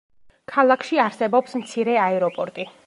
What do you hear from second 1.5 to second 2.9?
მცირე აეროპორტი.